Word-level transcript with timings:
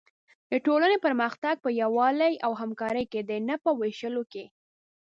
د 0.51 0.53
ټولنې 0.65 0.97
پرمختګ 1.05 1.55
په 1.65 1.69
یووالي 1.81 2.33
او 2.45 2.51
همکارۍ 2.61 3.05
کې 3.11 3.21
دی، 3.29 3.37
نه 3.49 3.55
په 3.63 3.69
وېشلو 3.79 4.23
کې. 4.31 4.45